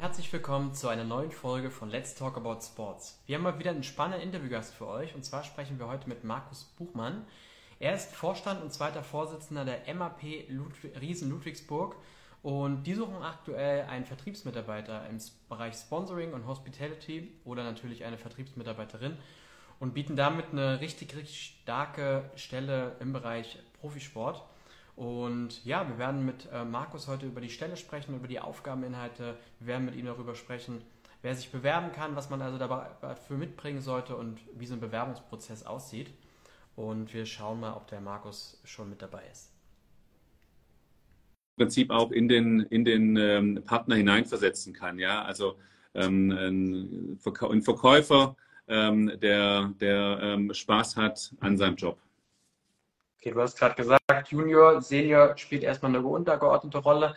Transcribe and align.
herzlich 0.00 0.32
willkommen 0.32 0.72
zu 0.72 0.88
einer 0.88 1.04
neuen 1.04 1.30
Folge 1.30 1.70
von 1.70 1.90
Let's 1.90 2.14
Talk 2.14 2.38
About 2.38 2.62
Sports. 2.62 3.22
Wir 3.26 3.36
haben 3.36 3.42
mal 3.42 3.58
wieder 3.58 3.70
einen 3.70 3.82
spannenden 3.82 4.22
Interviewgast 4.22 4.72
für 4.72 4.86
euch 4.86 5.14
und 5.14 5.26
zwar 5.26 5.44
sprechen 5.44 5.78
wir 5.78 5.88
heute 5.88 6.08
mit 6.08 6.24
Markus 6.24 6.64
Buchmann. 6.78 7.26
Er 7.80 7.92
ist 7.92 8.14
Vorstand 8.14 8.62
und 8.62 8.72
zweiter 8.72 9.02
Vorsitzender 9.02 9.66
der 9.66 9.94
MAP 9.94 10.22
Ludwig, 10.48 10.98
Riesen 10.98 11.28
Ludwigsburg 11.28 11.96
und 12.42 12.84
die 12.84 12.94
suchen 12.94 13.22
aktuell 13.22 13.84
einen 13.90 14.06
Vertriebsmitarbeiter 14.06 15.06
im 15.10 15.18
Bereich 15.50 15.74
Sponsoring 15.74 16.32
und 16.32 16.46
Hospitality 16.46 17.30
oder 17.44 17.62
natürlich 17.62 18.02
eine 18.02 18.16
Vertriebsmitarbeiterin 18.16 19.18
und 19.80 19.92
bieten 19.92 20.16
damit 20.16 20.46
eine 20.50 20.80
richtig, 20.80 21.14
richtig 21.14 21.58
starke 21.60 22.30
Stelle 22.36 22.96
im 23.00 23.12
Bereich 23.12 23.58
Profisport. 23.82 24.42
Und 24.96 25.64
ja, 25.64 25.88
wir 25.88 25.98
werden 25.98 26.26
mit 26.26 26.48
äh, 26.52 26.64
Markus 26.64 27.08
heute 27.08 27.26
über 27.26 27.40
die 27.40 27.48
Stelle 27.48 27.76
sprechen, 27.76 28.16
über 28.16 28.28
die 28.28 28.40
Aufgabeninhalte. 28.40 29.36
Wir 29.58 29.66
werden 29.66 29.86
mit 29.86 29.96
ihm 29.96 30.06
darüber 30.06 30.34
sprechen, 30.34 30.82
wer 31.22 31.34
sich 31.34 31.50
bewerben 31.50 31.92
kann, 31.92 32.16
was 32.16 32.30
man 32.30 32.42
also 32.42 32.58
dafür 32.58 33.36
mitbringen 33.36 33.80
sollte 33.80 34.16
und 34.16 34.40
wie 34.54 34.66
so 34.66 34.74
ein 34.74 34.80
Bewerbungsprozess 34.80 35.64
aussieht. 35.64 36.12
Und 36.76 37.12
wir 37.12 37.26
schauen 37.26 37.60
mal, 37.60 37.74
ob 37.74 37.88
der 37.88 38.00
Markus 38.00 38.60
schon 38.64 38.90
mit 38.90 39.02
dabei 39.02 39.22
ist. 39.30 39.52
Im 41.56 41.64
Prinzip 41.64 41.90
auch 41.90 42.10
in 42.10 42.28
den, 42.28 42.60
in 42.60 42.84
den 42.84 43.16
ähm, 43.16 43.62
Partner 43.66 43.96
hineinversetzen 43.96 44.72
kann. 44.72 44.98
Ja? 44.98 45.22
Also 45.22 45.56
ähm, 45.94 46.30
ein, 46.30 47.18
Verkäufer, 47.62 48.36
ähm, 48.68 49.12
der, 49.20 49.72
der 49.80 50.20
ähm, 50.22 50.54
Spaß 50.54 50.96
hat 50.96 51.34
an 51.40 51.58
seinem 51.58 51.76
Job. 51.76 51.98
Okay, 53.22 53.32
du 53.32 53.42
hast 53.42 53.58
gerade 53.58 53.74
gesagt, 53.74 54.28
Junior, 54.30 54.80
Senior 54.80 55.36
spielt 55.36 55.62
erstmal 55.62 55.94
eine 55.94 56.02
untergeordnete 56.02 56.78
Rolle. 56.78 57.14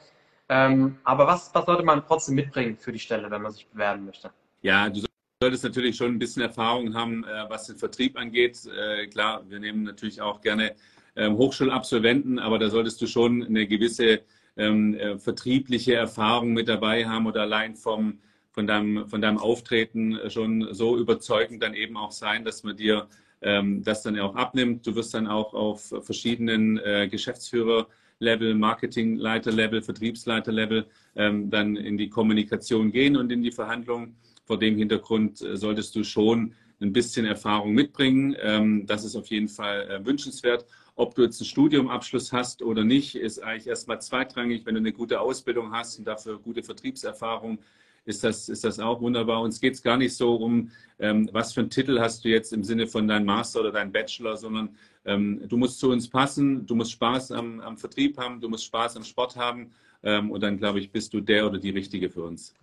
Ähm, 0.49 0.97
aber 1.05 1.25
was, 1.27 1.49
was 1.53 1.65
sollte 1.65 1.83
man 1.83 2.05
trotzdem 2.05 2.35
mitbringen 2.35 2.75
für 2.77 2.91
die 2.91 2.99
Stelle, 2.99 3.31
wenn 3.31 3.41
man 3.41 3.53
sich 3.53 3.65
bewerben 3.69 4.03
möchte? 4.03 4.29
Ja, 4.63 4.89
du 4.89 4.99
solltest 5.41 5.63
natürlich 5.63 5.95
schon 5.95 6.11
ein 6.11 6.19
bisschen 6.19 6.41
Erfahrung 6.41 6.93
haben, 6.93 7.23
äh, 7.23 7.45
was 7.47 7.67
den 7.67 7.77
Vertrieb 7.77 8.17
angeht. 8.17 8.59
Äh, 8.65 9.07
klar, 9.07 9.43
wir 9.47 9.61
nehmen 9.61 9.83
natürlich 9.83 10.19
auch 10.19 10.41
gerne 10.41 10.75
ähm, 11.15 11.37
Hochschulabsolventen, 11.37 12.37
aber 12.37 12.59
da 12.59 12.69
solltest 12.69 13.01
du 13.01 13.07
schon 13.07 13.41
eine 13.41 13.65
gewisse 13.65 14.23
ähm, 14.57 14.95
äh, 14.95 15.17
vertriebliche 15.17 15.95
Erfahrung 15.95 16.51
mit 16.51 16.67
dabei 16.67 17.07
haben 17.07 17.27
oder 17.27 17.43
allein 17.43 17.77
vom, 17.77 18.19
von, 18.51 18.67
deinem, 18.67 19.07
von 19.07 19.21
deinem 19.21 19.37
Auftreten 19.37 20.19
schon 20.29 20.67
so 20.73 20.97
überzeugend 20.97 21.63
dann 21.63 21.73
eben 21.73 21.95
auch 21.95 22.11
sein, 22.11 22.43
dass 22.43 22.63
man 22.63 22.75
dir 22.75 23.07
ähm, 23.43 23.83
das 23.83 24.03
dann 24.03 24.19
auch 24.19 24.35
abnimmt. 24.35 24.85
Du 24.85 24.95
wirst 24.95 25.13
dann 25.13 25.27
auch 25.27 25.53
auf 25.53 25.93
verschiedenen 26.01 26.77
äh, 26.77 27.07
Geschäftsführer-Level, 27.09 28.55
Marketingleiter-Level, 28.55 29.81
Vertriebsleiter-Level 29.81 30.85
ähm, 31.15 31.49
dann 31.49 31.75
in 31.75 31.97
die 31.97 32.09
Kommunikation 32.09 32.91
gehen 32.91 33.15
und 33.17 33.31
in 33.31 33.43
die 33.43 33.51
Verhandlungen. 33.51 34.15
Vor 34.45 34.59
dem 34.59 34.77
Hintergrund 34.77 35.41
äh, 35.41 35.57
solltest 35.57 35.95
du 35.95 36.03
schon 36.03 36.53
ein 36.81 36.91
bisschen 36.91 37.25
Erfahrung 37.25 37.73
mitbringen. 37.73 38.35
Ähm, 38.41 38.85
das 38.85 39.05
ist 39.05 39.15
auf 39.15 39.27
jeden 39.27 39.47
Fall 39.47 39.89
äh, 39.89 40.05
wünschenswert. 40.05 40.65
Ob 40.95 41.15
du 41.15 41.23
jetzt 41.23 41.41
einen 41.41 41.47
Studiumabschluss 41.47 42.31
hast 42.31 42.61
oder 42.61 42.83
nicht, 42.83 43.15
ist 43.15 43.39
eigentlich 43.39 43.67
erstmal 43.67 43.99
zweitrangig. 44.01 44.65
Wenn 44.65 44.75
du 44.75 44.79
eine 44.79 44.93
gute 44.93 45.19
Ausbildung 45.19 45.71
hast 45.71 45.97
und 45.97 46.05
dafür 46.05 46.37
gute 46.39 46.61
Vertriebserfahrung 46.61 47.59
ist 48.05 48.23
das, 48.23 48.49
ist 48.49 48.63
das 48.63 48.79
auch 48.79 49.01
wunderbar. 49.01 49.41
Uns 49.41 49.59
geht 49.59 49.73
es 49.73 49.83
gar 49.83 49.97
nicht 49.97 50.15
so 50.15 50.35
um, 50.35 50.71
ähm, 50.99 51.29
was 51.31 51.53
für 51.53 51.61
einen 51.61 51.69
Titel 51.69 51.99
hast 51.99 52.23
du 52.25 52.29
jetzt 52.29 52.53
im 52.53 52.63
Sinne 52.63 52.87
von 52.87 53.07
deinem 53.07 53.25
Master 53.25 53.61
oder 53.61 53.71
deinem 53.71 53.91
Bachelor, 53.91 54.37
sondern 54.37 54.75
ähm, 55.05 55.41
du 55.47 55.57
musst 55.57 55.79
zu 55.79 55.91
uns 55.91 56.09
passen, 56.09 56.65
du 56.65 56.75
musst 56.75 56.91
Spaß 56.91 57.31
am, 57.31 57.59
am 57.61 57.77
Vertrieb 57.77 58.17
haben, 58.17 58.39
du 58.41 58.49
musst 58.49 58.65
Spaß 58.65 58.97
am 58.97 59.03
Sport 59.03 59.35
haben 59.35 59.71
ähm, 60.03 60.31
und 60.31 60.41
dann, 60.41 60.57
glaube 60.57 60.79
ich, 60.79 60.91
bist 60.91 61.13
du 61.13 61.21
der 61.21 61.45
oder 61.45 61.57
die 61.57 61.71
Richtige 61.71 62.09
für 62.09 62.23
uns. 62.23 62.53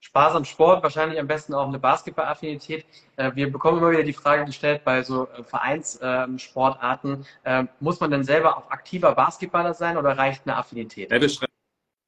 Spaß 0.00 0.34
am 0.34 0.44
Sport, 0.44 0.82
wahrscheinlich 0.82 1.18
am 1.18 1.26
besten 1.26 1.54
auch 1.54 1.66
eine 1.66 1.78
Basketball-Affinität. 1.78 2.84
Äh, 3.16 3.32
wir 3.34 3.50
bekommen 3.50 3.78
immer 3.78 3.90
wieder 3.90 4.02
die 4.02 4.12
Frage 4.12 4.44
gestellt 4.44 4.82
bei 4.84 5.02
so 5.02 5.28
äh, 5.28 5.42
Vereinssportarten, 5.42 7.24
ähm, 7.44 7.68
muss 7.80 8.00
man 8.00 8.10
denn 8.10 8.22
selber 8.22 8.58
auch 8.58 8.70
aktiver 8.70 9.14
Basketballer 9.14 9.72
sein 9.72 9.96
oder 9.96 10.18
reicht 10.18 10.42
eine 10.44 10.56
Affinität? 10.56 11.10
Ja, 11.10 11.18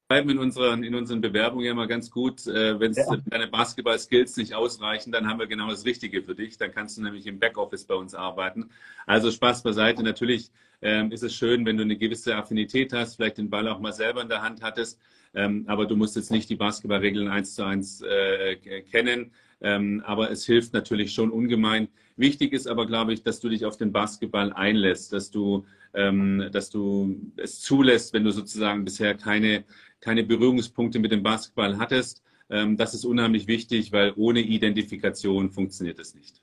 schreiben 0.07 0.29
in 0.29 0.37
unseren, 0.39 0.83
in 0.83 0.95
unseren 0.95 1.19
Bewerbungen 1.19 1.65
ja 1.65 1.71
immer 1.71 1.87
ganz 1.87 2.09
gut, 2.09 2.47
äh, 2.47 2.79
wenn 2.79 2.93
ja. 2.93 3.03
deine 3.25 3.47
Basketball-Skills 3.47 4.37
nicht 4.37 4.53
ausreichen, 4.53 5.11
dann 5.11 5.27
haben 5.27 5.39
wir 5.39 5.47
genau 5.47 5.69
das 5.69 5.85
Richtige 5.85 6.23
für 6.23 6.33
dich. 6.33 6.57
Dann 6.57 6.71
kannst 6.71 6.97
du 6.97 7.03
nämlich 7.03 7.27
im 7.27 7.39
Backoffice 7.39 7.85
bei 7.85 7.95
uns 7.95 8.15
arbeiten. 8.15 8.69
Also 9.05 9.31
Spaß 9.31 9.63
beiseite. 9.63 10.03
Natürlich 10.03 10.49
ähm, 10.81 11.11
ist 11.11 11.23
es 11.23 11.35
schön, 11.35 11.65
wenn 11.65 11.75
du 11.75 11.83
eine 11.83 11.97
gewisse 11.97 12.35
Affinität 12.35 12.93
hast, 12.93 13.15
vielleicht 13.15 13.37
den 13.37 13.49
Ball 13.49 13.67
auch 13.67 13.79
mal 13.79 13.93
selber 13.93 14.21
in 14.21 14.29
der 14.29 14.41
Hand 14.41 14.61
hattest. 14.61 14.97
Ähm, 15.33 15.65
aber 15.67 15.85
du 15.85 15.97
musst 15.97 16.15
jetzt 16.15 16.31
nicht 16.31 16.49
die 16.49 16.55
Basketballregeln 16.55 17.27
eins 17.27 17.55
zu 17.55 17.63
eins 17.65 18.01
äh, 18.01 18.55
kennen. 18.89 19.31
Ähm, 19.59 20.03
aber 20.05 20.31
es 20.31 20.45
hilft 20.45 20.73
natürlich 20.73 21.13
schon 21.13 21.31
ungemein. 21.31 21.89
Wichtig 22.17 22.53
ist 22.53 22.67
aber, 22.67 22.85
glaube 22.85 23.13
ich, 23.13 23.23
dass 23.23 23.39
du 23.39 23.49
dich 23.49 23.65
auf 23.65 23.77
den 23.77 23.91
Basketball 23.91 24.51
einlässt, 24.51 25.13
dass 25.13 25.31
du, 25.31 25.65
ähm, 25.93 26.49
dass 26.51 26.69
du 26.69 27.31
es 27.37 27.61
zulässt, 27.61 28.13
wenn 28.13 28.23
du 28.23 28.31
sozusagen 28.31 28.83
bisher 28.83 29.15
keine 29.15 29.63
keine 30.01 30.23
Berührungspunkte 30.23 30.99
mit 30.99 31.11
dem 31.11 31.23
Basketball 31.23 31.77
hattest. 31.77 32.23
Ähm, 32.49 32.77
das 32.77 32.93
ist 32.93 33.03
unheimlich 33.05 33.47
wichtig, 33.47 33.91
weil 33.91 34.13
ohne 34.15 34.39
Identifikation 34.39 35.51
funktioniert 35.51 35.99
es 35.99 36.15
nicht. 36.15 36.41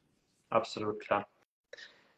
Absolut 0.51 1.01
klar. 1.01 1.27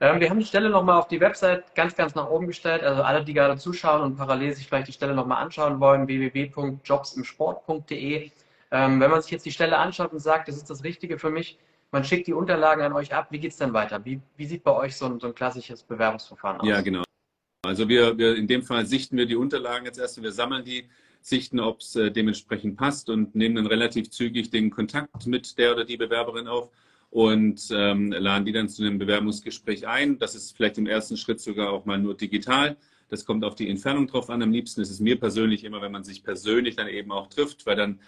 Ähm, 0.00 0.18
wir 0.20 0.28
haben 0.28 0.40
die 0.40 0.44
Stelle 0.44 0.68
nochmal 0.68 0.98
auf 0.98 1.08
die 1.08 1.20
Website 1.20 1.74
ganz, 1.74 1.94
ganz 1.94 2.14
nach 2.14 2.28
oben 2.28 2.46
gestellt. 2.46 2.82
Also 2.82 3.02
alle, 3.02 3.24
die 3.24 3.32
gerade 3.32 3.56
zuschauen 3.56 4.02
und 4.02 4.16
parallel 4.16 4.52
sich 4.54 4.66
vielleicht 4.66 4.88
die 4.88 4.92
Stelle 4.92 5.14
nochmal 5.14 5.42
anschauen 5.42 5.80
wollen, 5.80 6.06
www.jobsimsport.de. 6.06 8.30
Ähm, 8.72 9.00
wenn 9.00 9.10
man 9.10 9.22
sich 9.22 9.30
jetzt 9.30 9.46
die 9.46 9.52
Stelle 9.52 9.78
anschaut 9.78 10.12
und 10.12 10.18
sagt, 10.18 10.48
das 10.48 10.56
ist 10.56 10.68
das 10.68 10.84
Richtige 10.84 11.18
für 11.18 11.30
mich, 11.30 11.58
man 11.90 12.04
schickt 12.04 12.26
die 12.26 12.32
Unterlagen 12.32 12.82
an 12.82 12.92
euch 12.92 13.14
ab, 13.14 13.28
wie 13.30 13.38
geht 13.38 13.52
es 13.52 13.56
dann 13.56 13.72
weiter? 13.72 14.04
Wie, 14.04 14.20
wie 14.36 14.46
sieht 14.46 14.64
bei 14.64 14.72
euch 14.72 14.96
so 14.96 15.06
ein, 15.06 15.20
so 15.20 15.28
ein 15.28 15.34
klassisches 15.34 15.82
Bewerbungsverfahren 15.82 16.60
aus? 16.60 16.68
Ja, 16.68 16.80
genau. 16.80 17.04
Also 17.64 17.88
wir, 17.88 18.16
wir 18.16 18.36
in 18.36 18.46
dem 18.46 18.62
Fall 18.62 18.86
sichten 18.86 19.16
wir 19.16 19.26
die 19.26 19.36
Unterlagen 19.36 19.86
jetzt 19.86 19.98
erst 19.98 20.22
wir 20.22 20.32
sammeln 20.32 20.64
die 20.64 20.88
sichten, 21.20 21.58
ob 21.58 21.80
es 21.80 21.96
äh, 21.96 22.10
dementsprechend 22.10 22.76
passt 22.76 23.10
und 23.10 23.34
nehmen 23.34 23.56
dann 23.56 23.66
relativ 23.66 24.10
zügig 24.10 24.50
den 24.50 24.70
Kontakt 24.70 25.26
mit 25.26 25.58
der 25.58 25.72
oder 25.72 25.84
die 25.84 25.96
Bewerberin 25.96 26.46
auf 26.46 26.70
und 27.10 27.68
ähm, 27.72 28.12
laden 28.12 28.44
die 28.44 28.52
dann 28.52 28.68
zu 28.68 28.82
einem 28.82 28.98
Bewerbungsgespräch 28.98 29.88
ein. 29.88 30.18
Das 30.18 30.34
ist 30.34 30.56
vielleicht 30.56 30.78
im 30.78 30.86
ersten 30.86 31.16
Schritt 31.16 31.40
sogar 31.40 31.70
auch 31.72 31.84
mal 31.84 31.98
nur 31.98 32.16
digital. 32.16 32.76
Das 33.08 33.24
kommt 33.24 33.44
auf 33.44 33.54
die 33.54 33.68
Entfernung 33.68 34.06
drauf 34.06 34.30
an. 34.30 34.42
Am 34.42 34.52
liebsten 34.52 34.80
ist 34.80 34.90
es 34.90 35.00
mir 35.00 35.18
persönlich 35.18 35.64
immer, 35.64 35.80
wenn 35.80 35.92
man 35.92 36.04
sich 36.04 36.22
persönlich 36.22 36.76
dann 36.76 36.88
eben 36.88 37.12
auch 37.12 37.28
trifft, 37.28 37.66
weil 37.66 37.76
dann 37.76 38.00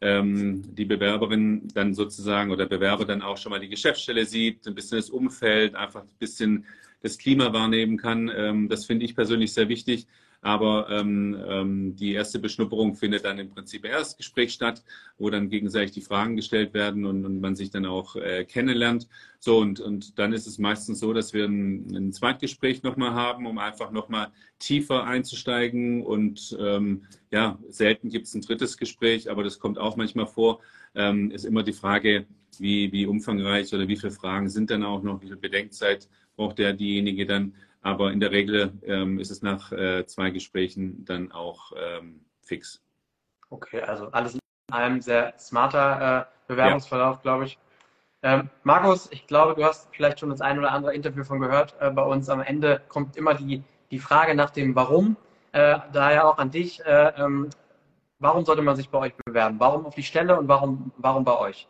ähm, 0.00 0.62
die 0.74 0.84
Bewerberin 0.84 1.68
dann 1.74 1.94
sozusagen 1.94 2.50
oder 2.50 2.66
Bewerber 2.66 3.04
dann 3.04 3.22
auch 3.22 3.36
schon 3.36 3.50
mal 3.50 3.60
die 3.60 3.68
Geschäftsstelle 3.68 4.26
sieht, 4.26 4.66
ein 4.66 4.74
bisschen 4.74 4.98
das 4.98 5.10
Umfeld, 5.10 5.74
einfach 5.74 6.02
ein 6.02 6.18
bisschen 6.18 6.66
das 7.02 7.18
Klima 7.18 7.52
wahrnehmen 7.52 7.96
kann. 7.96 8.30
Ähm, 8.34 8.68
das 8.68 8.84
finde 8.84 9.04
ich 9.04 9.14
persönlich 9.14 9.52
sehr 9.52 9.68
wichtig. 9.68 10.06
Aber 10.42 10.88
ähm, 10.90 11.36
ähm, 11.48 11.96
die 11.96 12.12
erste 12.12 12.38
Beschnupperung 12.38 12.94
findet 12.94 13.24
dann 13.24 13.38
im 13.38 13.50
Prinzip 13.50 13.84
erst 13.84 14.16
Gespräch 14.16 14.52
statt, 14.52 14.82
wo 15.18 15.30
dann 15.30 15.48
gegenseitig 15.48 15.92
die 15.92 16.00
Fragen 16.00 16.36
gestellt 16.36 16.74
werden 16.74 17.04
und, 17.04 17.24
und 17.24 17.40
man 17.40 17.56
sich 17.56 17.70
dann 17.70 17.86
auch 17.86 18.16
äh, 18.16 18.44
kennenlernt. 18.44 19.08
So, 19.38 19.58
und, 19.58 19.80
und 19.80 20.18
dann 20.18 20.32
ist 20.32 20.46
es 20.46 20.58
meistens 20.58 21.00
so, 21.00 21.12
dass 21.12 21.32
wir 21.32 21.46
ein, 21.46 21.94
ein 21.94 22.12
Zweitgespräch 22.12 22.82
nochmal 22.82 23.14
haben, 23.14 23.46
um 23.46 23.58
einfach 23.58 23.90
nochmal 23.90 24.28
tiefer 24.58 25.04
einzusteigen. 25.04 26.02
Und 26.02 26.56
ähm, 26.60 27.02
ja, 27.30 27.58
selten 27.68 28.08
gibt 28.08 28.26
es 28.26 28.34
ein 28.34 28.42
drittes 28.42 28.76
Gespräch, 28.76 29.30
aber 29.30 29.44
das 29.44 29.58
kommt 29.58 29.78
auch 29.78 29.96
manchmal 29.96 30.26
vor. 30.26 30.60
Ähm, 30.94 31.30
ist 31.30 31.44
immer 31.44 31.62
die 31.62 31.72
Frage, 31.72 32.26
wie, 32.58 32.92
wie 32.92 33.06
umfangreich 33.06 33.72
oder 33.74 33.88
wie 33.88 33.96
viele 33.96 34.12
Fragen 34.12 34.48
sind 34.48 34.70
dann 34.70 34.82
auch 34.82 35.02
noch, 35.02 35.20
wie 35.22 35.26
viel 35.26 35.36
Bedenkzeit 35.36 36.08
braucht 36.36 36.58
der 36.58 36.72
diejenige 36.72 37.26
dann. 37.26 37.54
Aber 37.86 38.10
in 38.10 38.18
der 38.18 38.32
Regel 38.32 38.72
ähm, 38.82 39.20
ist 39.20 39.30
es 39.30 39.42
nach 39.42 39.70
äh, 39.70 40.04
zwei 40.06 40.30
Gesprächen 40.30 41.04
dann 41.04 41.30
auch 41.30 41.70
ähm, 41.76 42.20
fix. 42.42 42.82
Okay, 43.48 43.80
also 43.80 44.08
alles 44.10 44.34
in 44.34 44.40
allem 44.72 45.00
sehr 45.00 45.34
smarter 45.38 46.26
äh, 46.26 46.48
Bewerbungsverlauf, 46.48 47.18
ja. 47.18 47.22
glaube 47.22 47.44
ich. 47.44 47.60
Ähm, 48.24 48.50
Markus, 48.64 49.08
ich 49.12 49.28
glaube, 49.28 49.54
du 49.54 49.64
hast 49.64 49.88
vielleicht 49.94 50.18
schon 50.18 50.30
das 50.30 50.40
ein 50.40 50.58
oder 50.58 50.72
andere 50.72 50.96
Interview 50.96 51.22
von 51.22 51.38
gehört. 51.38 51.76
Äh, 51.78 51.92
bei 51.92 52.02
uns 52.02 52.28
am 52.28 52.40
Ende 52.40 52.82
kommt 52.88 53.16
immer 53.16 53.34
die, 53.34 53.62
die 53.92 54.00
Frage 54.00 54.34
nach 54.34 54.50
dem 54.50 54.74
Warum. 54.74 55.16
Äh, 55.52 55.78
daher 55.92 56.26
auch 56.26 56.38
an 56.38 56.50
dich. 56.50 56.84
Äh, 56.84 57.12
ähm, 57.16 57.50
warum 58.18 58.44
sollte 58.44 58.62
man 58.62 58.74
sich 58.74 58.90
bei 58.90 58.98
euch 58.98 59.14
bewerben? 59.14 59.60
Warum 59.60 59.86
auf 59.86 59.94
die 59.94 60.02
Stelle 60.02 60.36
und 60.36 60.48
warum, 60.48 60.90
warum 60.96 61.22
bei 61.22 61.38
euch? 61.38 61.68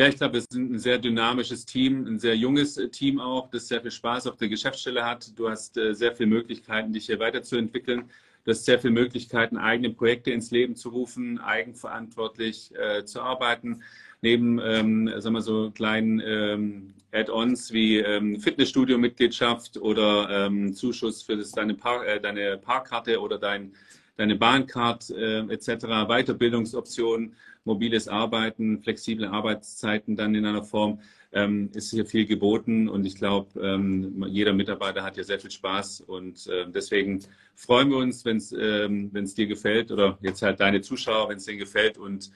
Ja, 0.00 0.08
ich 0.08 0.16
glaube, 0.16 0.32
wir 0.32 0.44
sind 0.48 0.72
ein 0.72 0.78
sehr 0.78 0.96
dynamisches 0.96 1.66
Team, 1.66 2.06
ein 2.06 2.18
sehr 2.18 2.34
junges 2.34 2.78
äh, 2.78 2.88
Team 2.88 3.20
auch, 3.20 3.50
das 3.50 3.68
sehr 3.68 3.82
viel 3.82 3.90
Spaß 3.90 4.28
auf 4.28 4.38
der 4.38 4.48
Geschäftsstelle 4.48 5.04
hat. 5.04 5.38
Du 5.38 5.50
hast 5.50 5.76
äh, 5.76 5.94
sehr 5.94 6.16
viele 6.16 6.30
Möglichkeiten, 6.30 6.94
dich 6.94 7.04
hier 7.04 7.18
weiterzuentwickeln. 7.18 8.08
Du 8.46 8.50
hast 8.50 8.64
sehr 8.64 8.78
viele 8.78 8.94
Möglichkeiten, 8.94 9.58
eigene 9.58 9.90
Projekte 9.90 10.30
ins 10.30 10.50
Leben 10.52 10.74
zu 10.74 10.88
rufen, 10.88 11.38
eigenverantwortlich 11.38 12.72
äh, 12.76 13.04
zu 13.04 13.20
arbeiten. 13.20 13.82
Neben, 14.22 14.58
ähm, 14.64 15.12
sagen 15.18 15.34
wir 15.34 15.42
so, 15.42 15.70
kleinen 15.70 16.22
ähm, 16.24 16.94
Add-ons 17.12 17.70
wie 17.70 17.98
ähm, 17.98 18.40
Fitnessstudio-Mitgliedschaft 18.40 19.76
oder 19.76 20.46
ähm, 20.46 20.72
Zuschuss 20.72 21.22
für 21.22 21.36
das, 21.36 21.50
deine, 21.50 21.74
Par 21.74 22.06
äh, 22.06 22.18
deine 22.18 22.56
Parkkarte 22.56 23.20
oder 23.20 23.36
dein 23.36 23.74
deine 24.20 24.36
Bahncard 24.36 25.08
äh, 25.10 25.40
etc., 25.48 25.86
Weiterbildungsoptionen, 26.06 27.34
mobiles 27.64 28.08
Arbeiten, 28.08 28.82
flexible 28.82 29.28
Arbeitszeiten 29.28 30.16
dann 30.16 30.34
in 30.34 30.46
einer 30.46 30.64
Form, 30.64 31.00
ähm, 31.32 31.70
ist 31.74 31.90
hier 31.90 32.06
viel 32.06 32.26
geboten. 32.26 32.88
Und 32.88 33.06
ich 33.06 33.16
glaube, 33.16 33.60
ähm, 33.60 34.24
jeder 34.28 34.52
Mitarbeiter 34.52 35.02
hat 35.02 35.14
hier 35.14 35.24
sehr 35.24 35.38
viel 35.38 35.50
Spaß. 35.50 36.00
Und 36.02 36.46
äh, 36.46 36.66
deswegen 36.68 37.20
freuen 37.54 37.90
wir 37.90 37.98
uns, 37.98 38.24
wenn 38.24 38.38
es 38.38 38.52
ähm, 38.52 39.10
dir 39.12 39.46
gefällt 39.46 39.92
oder 39.92 40.18
jetzt 40.22 40.42
halt 40.42 40.60
deine 40.60 40.80
Zuschauer, 40.80 41.28
wenn 41.28 41.36
es 41.36 41.44
denen 41.44 41.58
gefällt. 41.58 41.98
Und 41.98 42.30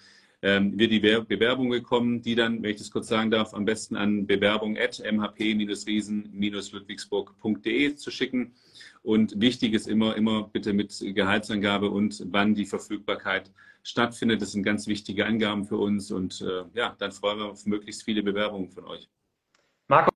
ähm, 0.45 0.79
wir 0.79 0.89
die 0.89 1.01
Bewerbung 1.01 1.71
bekommen, 1.71 2.21
die 2.21 2.35
dann, 2.35 2.63
wenn 2.63 2.73
ich 2.73 2.77
das 2.77 2.91
kurz 2.91 3.09
sagen 3.09 3.31
darf, 3.31 3.55
am 3.55 3.65
besten 3.65 3.97
an 3.97 4.27
bewerbung 4.27 4.77
at 4.77 5.01
mhp-riesen-ludwigsburg.de 5.01 7.97
zu 7.97 8.11
schicken. 8.11 8.53
Und 9.03 9.41
wichtig 9.41 9.73
ist 9.73 9.89
immer, 9.89 10.15
immer 10.17 10.43
bitte 10.43 10.75
mit 10.75 10.95
Gehaltsangabe 11.01 11.89
und 11.89 12.23
wann 12.27 12.55
die 12.55 12.67
Verfügbarkeit 12.67 13.51
stattfindet. 13.83 14.43
Das 14.43 14.53
sind 14.53 14.65
ganz 14.65 14.87
wichtige 14.87 15.25
Angaben 15.25 15.65
für 15.65 15.79
uns. 15.79 16.11
Und 16.11 16.43
äh, 16.43 16.65
ja, 16.75 16.95
dann 16.99 17.13
freuen 17.13 17.39
wir 17.39 17.49
uns 17.49 17.61
auf 17.61 17.67
möglichst 17.67 18.03
viele 18.03 18.23
Bewerbungen 18.23 18.69
von 18.69 18.85
euch. 18.85 19.09
Markus, 19.89 20.13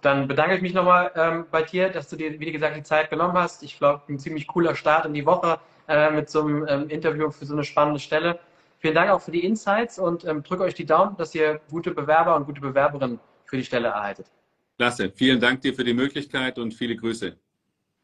dann 0.00 0.26
bedanke 0.26 0.56
ich 0.56 0.62
mich 0.62 0.74
nochmal 0.74 1.12
ähm, 1.14 1.46
bei 1.52 1.62
dir, 1.62 1.90
dass 1.90 2.08
du 2.08 2.16
dir, 2.16 2.40
wie 2.40 2.50
gesagt, 2.50 2.76
die 2.76 2.82
Zeit 2.82 3.08
genommen 3.08 3.34
hast. 3.34 3.62
Ich 3.62 3.78
glaube, 3.78 4.02
ein 4.08 4.18
ziemlich 4.18 4.48
cooler 4.48 4.74
Start 4.74 5.06
in 5.06 5.14
die 5.14 5.26
Woche 5.26 5.60
äh, 5.86 6.10
mit 6.10 6.28
so 6.28 6.40
einem 6.40 6.66
ähm, 6.68 6.88
Interview 6.88 7.30
für 7.30 7.46
so 7.46 7.54
eine 7.54 7.62
spannende 7.62 8.00
Stelle. 8.00 8.40
Vielen 8.84 8.96
Dank 8.96 9.10
auch 9.10 9.22
für 9.22 9.30
die 9.30 9.42
Insights 9.42 9.98
und 9.98 10.26
ähm, 10.26 10.42
drücke 10.42 10.62
euch 10.64 10.74
die 10.74 10.84
Daumen, 10.84 11.16
dass 11.16 11.34
ihr 11.34 11.58
gute 11.70 11.92
Bewerber 11.92 12.36
und 12.36 12.44
gute 12.44 12.60
Bewerberinnen 12.60 13.18
für 13.46 13.56
die 13.56 13.64
Stelle 13.64 13.88
erhaltet. 13.88 14.30
Klasse. 14.76 15.10
Vielen 15.10 15.40
Dank 15.40 15.62
dir 15.62 15.72
für 15.72 15.84
die 15.84 15.94
Möglichkeit 15.94 16.58
und 16.58 16.74
viele 16.74 16.94
Grüße. 16.94 17.34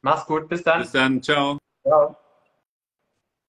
Mach's 0.00 0.24
gut. 0.24 0.48
Bis 0.48 0.62
dann. 0.62 0.80
Bis 0.80 0.92
dann. 0.92 1.22
Ciao. 1.22 1.58
Ciao. 1.82 2.16